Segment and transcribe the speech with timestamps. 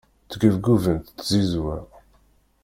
[0.25, 1.75] Ttgebgubent tzizwa.